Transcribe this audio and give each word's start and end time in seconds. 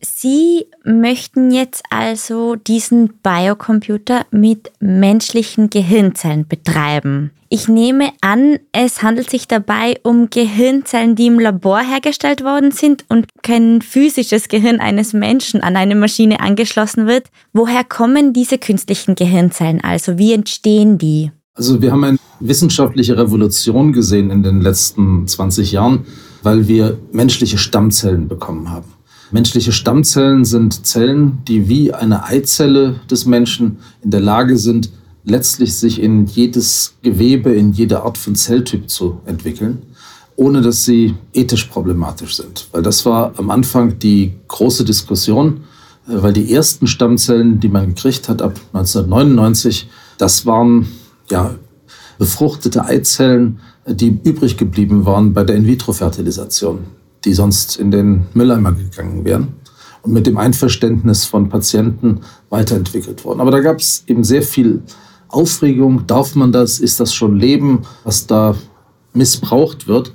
Sie 0.00 0.66
möchten 0.84 1.50
jetzt 1.50 1.82
also 1.90 2.56
diesen 2.56 3.14
Biocomputer 3.22 4.24
mit 4.30 4.72
menschlichen 4.80 5.68
Gehirnzellen 5.68 6.46
betreiben. 6.46 7.30
Ich 7.50 7.68
nehme 7.68 8.10
an, 8.20 8.58
es 8.72 9.02
handelt 9.02 9.30
sich 9.30 9.46
dabei 9.46 10.00
um 10.02 10.30
Gehirnzellen, 10.30 11.14
die 11.14 11.26
im 11.26 11.38
Labor 11.38 11.80
hergestellt 11.80 12.42
worden 12.42 12.70
sind 12.70 13.04
und 13.08 13.26
kein 13.42 13.82
physisches 13.82 14.48
Gehirn 14.48 14.80
eines 14.80 15.12
Menschen 15.12 15.60
an 15.60 15.76
eine 15.76 15.94
Maschine 15.94 16.40
angeschlossen 16.40 17.06
wird. 17.06 17.28
Woher 17.52 17.84
kommen 17.84 18.32
diese 18.32 18.58
künstlichen 18.58 19.14
Gehirnzellen 19.14 19.82
also? 19.84 20.18
Wie 20.18 20.32
entstehen 20.32 20.98
die? 20.98 21.30
Also 21.54 21.80
wir 21.80 21.92
haben 21.92 22.02
eine 22.02 22.18
wissenschaftliche 22.40 23.16
Revolution 23.16 23.92
gesehen 23.92 24.30
in 24.30 24.42
den 24.42 24.60
letzten 24.60 25.28
20 25.28 25.70
Jahren, 25.70 26.06
weil 26.44 26.68
wir 26.68 26.98
menschliche 27.12 27.58
Stammzellen 27.58 28.28
bekommen 28.28 28.70
haben. 28.70 28.92
Menschliche 29.30 29.72
Stammzellen 29.72 30.44
sind 30.44 30.86
Zellen, 30.86 31.38
die 31.48 31.68
wie 31.68 31.92
eine 31.92 32.24
Eizelle 32.24 33.00
des 33.10 33.26
Menschen 33.26 33.78
in 34.02 34.10
der 34.10 34.20
Lage 34.20 34.56
sind, 34.58 34.90
letztlich 35.24 35.74
sich 35.74 36.00
in 36.00 36.26
jedes 36.26 36.94
Gewebe, 37.02 37.52
in 37.52 37.72
jede 37.72 38.02
Art 38.02 38.18
von 38.18 38.36
Zelltyp 38.36 38.90
zu 38.90 39.20
entwickeln, 39.24 39.82
ohne 40.36 40.60
dass 40.60 40.84
sie 40.84 41.14
ethisch 41.32 41.64
problematisch 41.64 42.36
sind. 42.36 42.68
Weil 42.72 42.82
das 42.82 43.06
war 43.06 43.32
am 43.38 43.50
Anfang 43.50 43.98
die 43.98 44.34
große 44.48 44.84
Diskussion, 44.84 45.62
äh, 46.06 46.22
weil 46.22 46.32
die 46.34 46.52
ersten 46.52 46.86
Stammzellen, 46.86 47.60
die 47.60 47.68
man 47.68 47.94
gekriegt 47.94 48.28
hat 48.28 48.42
ab 48.42 48.60
1999, 48.72 49.88
das 50.18 50.44
waren 50.44 50.88
ja 51.30 51.54
befruchtete 52.18 52.84
Eizellen, 52.84 53.60
die 53.86 54.18
übrig 54.24 54.56
geblieben 54.56 55.04
waren 55.04 55.34
bei 55.34 55.44
der 55.44 55.56
In-vitro-Fertilisation 55.56 56.80
die 57.24 57.34
sonst 57.34 57.76
in 57.76 57.90
den 57.90 58.26
Mülleimer 58.34 58.72
gegangen 58.72 59.24
wären 59.24 59.54
und 60.02 60.12
mit 60.12 60.26
dem 60.26 60.36
Einverständnis 60.36 61.24
von 61.24 61.48
Patienten 61.48 62.20
weiterentwickelt 62.50 63.24
worden. 63.24 63.40
Aber 63.40 63.50
da 63.50 63.60
gab 63.60 63.78
es 63.78 64.04
eben 64.06 64.24
sehr 64.24 64.42
viel 64.42 64.82
Aufregung. 65.28 66.06
Darf 66.06 66.34
man 66.34 66.52
das? 66.52 66.78
Ist 66.78 67.00
das 67.00 67.14
schon 67.14 67.38
Leben, 67.38 67.82
was 68.04 68.26
da 68.26 68.54
missbraucht 69.14 69.88
wird? 69.88 70.12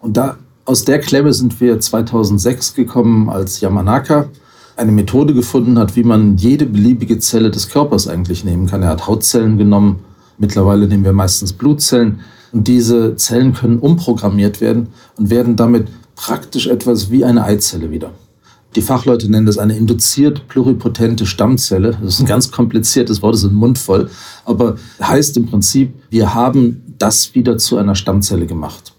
Und 0.00 0.16
da, 0.16 0.38
aus 0.64 0.84
der 0.84 0.98
Klemme 0.98 1.32
sind 1.32 1.60
wir 1.60 1.78
2006 1.78 2.74
gekommen, 2.74 3.28
als 3.28 3.60
Yamanaka 3.60 4.28
eine 4.76 4.92
Methode 4.92 5.32
gefunden 5.32 5.78
hat, 5.78 5.96
wie 5.96 6.02
man 6.02 6.36
jede 6.36 6.66
beliebige 6.66 7.18
Zelle 7.18 7.50
des 7.50 7.68
Körpers 7.68 8.08
eigentlich 8.08 8.44
nehmen 8.44 8.66
kann. 8.66 8.82
Er 8.82 8.90
hat 8.90 9.06
Hautzellen 9.06 9.58
genommen. 9.58 10.00
Mittlerweile 10.38 10.86
nehmen 10.86 11.04
wir 11.04 11.12
meistens 11.12 11.52
Blutzellen. 11.52 12.20
Und 12.52 12.68
diese 12.68 13.16
Zellen 13.16 13.52
können 13.52 13.78
umprogrammiert 13.78 14.60
werden 14.60 14.88
und 15.16 15.30
werden 15.30 15.56
damit 15.56 15.88
praktisch 16.14 16.66
etwas 16.66 17.10
wie 17.10 17.24
eine 17.24 17.44
Eizelle 17.44 17.90
wieder. 17.90 18.12
Die 18.74 18.82
Fachleute 18.82 19.30
nennen 19.30 19.46
das 19.46 19.56
eine 19.56 19.76
induziert 19.76 20.48
pluripotente 20.48 21.24
Stammzelle. 21.24 21.96
Das 22.02 22.14
ist 22.14 22.20
ein 22.20 22.26
ganz 22.26 22.50
kompliziertes 22.50 23.22
Wort, 23.22 23.34
das 23.34 23.44
ist 23.44 23.50
ein 23.50 23.54
Mund 23.54 23.78
voll. 23.78 24.10
Aber 24.44 24.76
heißt 25.02 25.36
im 25.38 25.46
Prinzip, 25.46 25.94
wir 26.10 26.34
haben 26.34 26.82
das 26.98 27.34
wieder 27.34 27.56
zu 27.56 27.78
einer 27.78 27.94
Stammzelle 27.94 28.46
gemacht. 28.46 28.92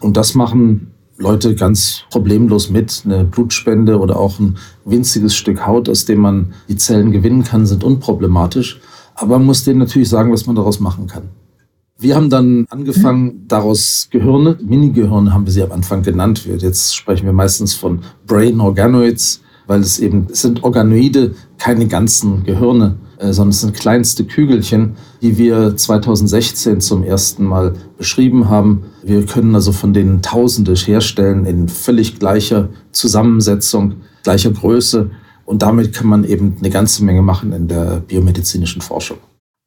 Und 0.00 0.16
das 0.16 0.34
machen 0.34 0.92
Leute 1.18 1.54
ganz 1.54 2.04
problemlos 2.10 2.70
mit. 2.70 3.02
Eine 3.04 3.24
Blutspende 3.24 3.98
oder 3.98 4.18
auch 4.18 4.38
ein 4.38 4.56
winziges 4.84 5.34
Stück 5.34 5.66
Haut, 5.66 5.88
aus 5.88 6.04
dem 6.04 6.20
man 6.20 6.54
die 6.68 6.76
Zellen 6.76 7.10
gewinnen 7.10 7.44
kann, 7.44 7.66
sind 7.66 7.84
unproblematisch. 7.84 8.80
Aber 9.18 9.38
man 9.38 9.46
muss 9.46 9.64
denen 9.64 9.80
natürlich 9.80 10.08
sagen, 10.08 10.32
was 10.32 10.46
man 10.46 10.54
daraus 10.54 10.78
machen 10.78 11.06
kann. 11.08 11.24
Wir 11.98 12.14
haben 12.14 12.30
dann 12.30 12.66
angefangen, 12.70 13.46
daraus 13.48 14.06
Gehirne, 14.12 14.56
Mini-Gehirne 14.64 15.34
haben 15.34 15.44
wir 15.44 15.52
sie 15.52 15.64
am 15.64 15.72
Anfang 15.72 16.02
genannt. 16.04 16.46
Jetzt 16.46 16.94
sprechen 16.94 17.26
wir 17.26 17.32
meistens 17.32 17.74
von 17.74 18.00
Brain 18.28 18.60
Organoids, 18.60 19.40
weil 19.66 19.80
es 19.80 19.98
eben 19.98 20.28
es 20.30 20.42
sind 20.42 20.62
Organoide, 20.62 21.34
keine 21.58 21.88
ganzen 21.88 22.44
Gehirne, 22.44 22.98
äh, 23.18 23.32
sondern 23.32 23.50
es 23.50 23.62
sind 23.62 23.74
kleinste 23.74 24.24
Kügelchen, 24.24 24.92
die 25.20 25.36
wir 25.36 25.76
2016 25.76 26.80
zum 26.80 27.02
ersten 27.02 27.44
Mal 27.44 27.74
beschrieben 27.96 28.48
haben. 28.48 28.84
Wir 29.02 29.26
können 29.26 29.56
also 29.56 29.72
von 29.72 29.92
denen 29.92 30.22
Tausende 30.22 30.74
herstellen 30.74 31.44
in 31.44 31.68
völlig 31.68 32.20
gleicher 32.20 32.68
Zusammensetzung, 32.92 33.94
gleicher 34.22 34.52
Größe. 34.52 35.10
Und 35.48 35.62
damit 35.62 35.94
kann 35.94 36.08
man 36.08 36.24
eben 36.24 36.56
eine 36.58 36.68
ganze 36.68 37.02
Menge 37.02 37.22
machen 37.22 37.54
in 37.54 37.68
der 37.68 38.00
biomedizinischen 38.00 38.82
Forschung. 38.82 39.16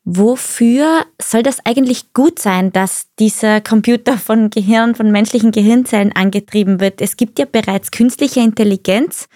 Wofür 0.03 1.06
soll 1.19 1.42
das 1.42 1.58
eigentlich 1.66 2.14
gut 2.14 2.38
sein, 2.38 2.72
dass 2.72 3.08
dieser 3.18 3.62
Computer 3.62 4.20
von 4.20 4.52
Gehirn, 4.52 4.94
von 4.94 5.12
menschlichen 5.12 5.52
Gehirnzellen 5.52 6.12
angetrieben 6.12 6.80
wird? 6.80 7.02
Es 7.02 7.18
gibt 7.18 7.40
ja 7.40 7.46
bereits 7.52 7.90
künstliche 7.90 8.41
Intelligenz, 8.41 9.28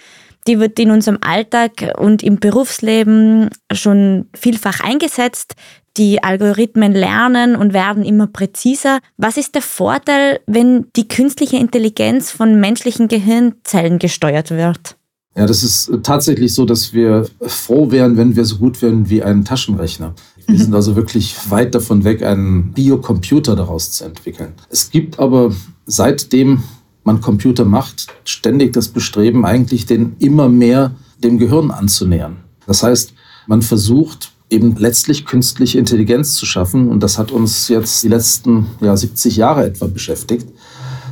die 0.46 0.60
wird 0.60 0.78
in 0.78 0.92
unserem 0.92 1.18
Alltag 1.22 1.94
und 1.98 2.22
im 2.22 2.40
Berufsleben 2.40 3.50
schon 3.74 4.28
vielfach 4.36 4.82
eingesetzt. 4.82 5.56
Die 5.98 6.22
Algorithmen 6.22 6.94
lernen 6.94 7.56
und 7.56 7.74
werden 7.74 8.04
immer 8.04 8.28
präziser. 8.28 9.00
Was 9.18 9.38
ist 9.38 9.56
der 9.56 9.64
Vorteil, 9.64 10.42
wenn 10.46 10.92
die 10.96 11.08
künstliche 11.08 11.58
Intelligenz 11.58 12.30
von 12.30 12.60
menschlichen 12.60 13.08
Gehirnzellen 13.08 13.98
gesteuert 13.98 14.52
wird? 14.52 14.96
Ja, 15.38 15.46
das 15.46 15.64
ist 15.64 15.92
tatsächlich 16.04 16.54
so, 16.54 16.64
dass 16.64 16.94
wir 16.94 17.28
froh 17.42 17.92
wären, 17.92 18.16
wenn 18.16 18.38
wir 18.38 18.46
so 18.46 18.56
gut 18.56 18.82
wären 18.82 19.10
wie 19.10 19.22
ein 19.22 19.44
Taschenrechner. 19.44 20.14
Wir 20.48 20.58
sind 20.58 20.74
also 20.74 20.96
wirklich 20.96 21.36
weit 21.50 21.76
davon 21.76 22.06
weg, 22.06 22.24
einen 22.24 22.72
Biocomputer 22.72 23.56
daraus 23.56 23.92
zu 23.92 24.06
entwickeln. 24.06 24.54
Es 24.70 24.92
gibt 24.92 25.20
aber 25.20 25.52
seitdem 25.86 26.64
man 27.04 27.20
Computer 27.20 27.66
macht, 27.66 28.08
ständig 28.24 28.74
das 28.74 28.88
Bestreben, 28.88 29.46
eigentlich 29.46 29.86
den 29.86 30.16
immer 30.20 30.48
mehr 30.48 30.96
dem 31.24 31.38
Gehirn 31.38 31.70
anzunähern. 31.70 32.38
Das 32.66 32.82
heißt, 32.82 33.14
man 33.48 33.62
versucht 33.62 34.32
eben 34.50 34.76
letztlich 34.78 35.26
künstliche 35.26 35.80
Intelligenz 35.80 36.36
zu 36.36 36.46
schaffen 36.46 36.88
und 36.90 37.02
das 37.04 37.18
hat 37.18 37.32
uns 37.32 37.68
jetzt 37.68 38.04
die 38.04 38.08
letzten 38.08 38.68
ja, 38.80 38.96
70 38.96 39.36
Jahre 39.36 39.66
etwa 39.66 39.88
beschäftigt. 39.88 40.48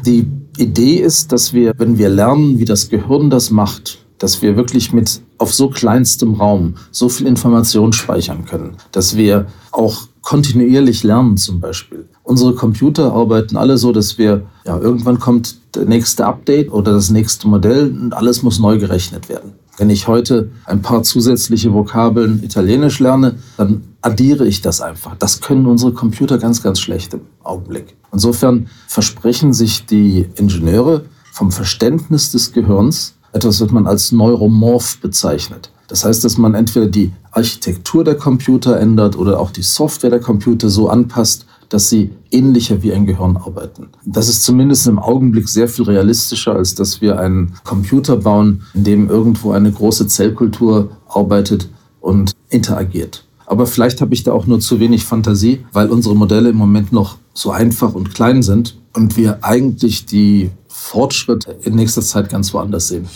Die 0.06 0.28
Idee 0.58 0.96
ist, 0.98 1.32
dass 1.32 1.54
wir, 1.54 1.74
wenn 1.78 1.98
wir 1.98 2.10
lernen, 2.10 2.60
wie 2.60 2.66
das 2.66 2.90
Gehirn 2.90 3.30
das 3.30 3.50
macht, 3.52 4.03
dass 4.24 4.42
wir 4.42 4.56
wirklich 4.56 4.94
mit 4.94 5.20
auf 5.38 5.54
so 5.54 5.70
kleinstem 5.70 6.36
Raum 6.36 6.76
so 6.92 7.10
viel 7.10 7.28
Information 7.28 7.92
speichern 7.92 8.46
können, 8.46 8.78
dass 8.94 9.18
wir 9.18 9.48
auch 9.72 10.08
kontinuierlich 10.22 11.04
lernen 11.04 11.36
zum 11.36 11.60
Beispiel. 11.60 12.08
Unsere 12.24 12.56
Computer 12.56 13.12
arbeiten 13.12 13.58
alle 13.58 13.78
so, 13.78 13.92
dass 13.92 14.18
wir, 14.18 14.44
ja, 14.66 14.80
irgendwann 14.80 15.20
kommt 15.20 15.58
der 15.76 15.84
nächste 15.84 16.26
Update 16.26 16.72
oder 16.72 16.94
das 16.94 17.10
nächste 17.10 17.50
Modell 17.50 17.92
und 17.92 18.14
alles 18.14 18.44
muss 18.44 18.60
neu 18.60 18.78
gerechnet 18.78 19.28
werden. 19.28 19.56
Wenn 19.78 19.90
ich 19.90 20.08
heute 20.08 20.52
ein 20.64 20.82
paar 20.82 21.04
zusätzliche 21.04 21.74
Vokabeln 21.74 22.42
Italienisch 22.44 23.00
lerne, 23.00 23.36
dann 23.58 23.82
addiere 24.00 24.48
ich 24.48 24.62
das 24.62 24.80
einfach. 24.80 25.18
Das 25.18 25.42
können 25.42 25.66
unsere 25.66 25.92
Computer 25.92 26.38
ganz, 26.38 26.64
ganz 26.64 26.80
schlecht 26.80 27.14
im 27.14 27.22
Augenblick. 27.44 27.98
Insofern 28.14 28.68
versprechen 28.88 29.52
sich 29.52 29.86
die 29.86 30.30
Ingenieure 30.36 31.04
vom 31.34 31.52
Verständnis 31.52 32.32
des 32.32 32.54
Gehirns 32.54 33.16
etwas, 33.34 33.60
was 33.62 33.72
man 33.72 33.88
als 33.88 34.12
Neuromorph 34.12 35.00
bezeichnet. 35.00 35.72
Das 35.88 36.06
heißt, 36.06 36.24
dass 36.24 36.38
man 36.38 36.56
entweder 36.56 36.88
die 36.88 37.12
Architektur 37.32 38.04
der 38.04 38.16
Computer 38.16 38.80
ändert 38.80 39.18
oder 39.18 39.40
auch 39.40 39.52
die 39.52 39.64
Software 39.64 40.10
der 40.10 40.20
Computer 40.20 40.70
so 40.70 40.90
anpasst, 40.90 41.46
dass 41.70 41.90
sie 41.90 42.12
ähnlicher 42.32 42.84
wie 42.84 42.94
ein 42.94 43.06
Gehirn 43.06 43.36
arbeiten. 43.36 43.88
Das 44.06 44.30
ist 44.30 44.44
zumindest 44.44 44.88
im 44.88 45.00
Augenblick 45.00 45.50
sehr 45.50 45.68
viel 45.68 45.86
realistischer, 45.86 46.56
als 46.56 46.76
dass 46.76 47.02
wir 47.02 47.20
einen 47.20 47.54
Computer 47.64 48.18
bauen, 48.18 48.62
in 48.74 48.84
dem 48.84 49.10
irgendwo 49.10 49.52
eine 49.52 49.72
große 49.72 50.08
Zellkultur 50.08 50.92
arbeitet 51.08 51.70
und 52.00 52.34
interagiert. 52.50 53.26
Aber 53.46 53.66
vielleicht 53.66 54.02
habe 54.02 54.14
ich 54.14 54.24
da 54.24 54.32
auch 54.32 54.46
nur 54.46 54.60
zu 54.60 54.80
wenig 54.80 55.06
Fantasie, 55.06 55.66
weil 55.74 55.90
unsere 55.90 56.16
Modelle 56.16 56.50
im 56.50 56.58
Moment 56.58 56.92
noch 56.92 57.18
so 57.34 57.52
einfach 57.52 57.94
und 57.94 58.14
klein 58.14 58.44
sind 58.44 58.78
und 58.94 59.18
wir 59.18 59.44
eigentlich 59.44 60.06
die 60.06 60.52
Fortschritt 60.68 61.48
in 61.64 61.76
nächster 61.76 62.02
Zeit 62.02 62.30
ganz 62.30 62.54
woanders 62.54 62.88
sehen. 62.88 63.07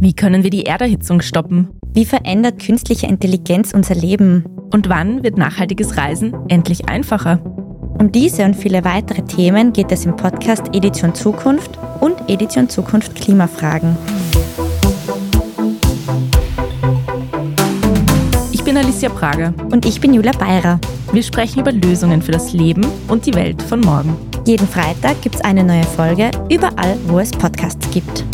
Wie 0.00 0.14
können 0.14 0.42
wir 0.42 0.50
die 0.50 0.64
Erderhitzung 0.64 1.20
stoppen? 1.20 1.68
Wie 1.92 2.04
verändert 2.04 2.62
künstliche 2.62 3.06
Intelligenz 3.06 3.72
unser 3.74 3.94
Leben? 3.94 4.44
Und 4.70 4.88
wann 4.88 5.22
wird 5.22 5.36
nachhaltiges 5.36 5.96
Reisen 5.96 6.34
endlich 6.48 6.88
einfacher? 6.88 7.40
Um 7.98 8.12
diese 8.12 8.44
und 8.44 8.54
viele 8.54 8.84
weitere 8.84 9.22
Themen 9.22 9.72
geht 9.72 9.90
es 9.90 10.06
im 10.06 10.14
Podcast 10.14 10.68
Edition 10.72 11.14
Zukunft 11.14 11.72
und 12.00 12.14
Edition 12.28 12.68
Zukunft 12.68 13.16
Klimafragen. 13.16 13.96
Alicia 18.88 19.10
Prager. 19.10 19.52
Und 19.70 19.84
ich 19.84 20.00
bin 20.00 20.14
Julia 20.14 20.32
Beirer. 20.32 20.80
Wir 21.12 21.22
sprechen 21.22 21.60
über 21.60 21.72
Lösungen 21.72 22.22
für 22.22 22.32
das 22.32 22.54
Leben 22.54 22.86
und 23.08 23.26
die 23.26 23.34
Welt 23.34 23.60
von 23.60 23.80
morgen. 23.80 24.16
Jeden 24.46 24.66
Freitag 24.66 25.20
gibt 25.20 25.34
es 25.34 25.40
eine 25.42 25.62
neue 25.62 25.84
Folge, 25.84 26.30
überall, 26.48 26.96
wo 27.06 27.18
es 27.18 27.30
Podcasts 27.30 27.86
gibt. 27.90 28.24